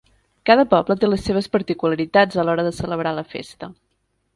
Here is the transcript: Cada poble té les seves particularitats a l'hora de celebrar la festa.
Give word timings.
Cada 0.49 0.63
poble 0.71 0.95
té 1.03 1.11
les 1.11 1.21
seves 1.31 1.49
particularitats 1.57 2.41
a 2.45 2.49
l'hora 2.49 2.69
de 2.71 2.77
celebrar 2.83 3.17
la 3.23 3.31
festa. 3.37 3.75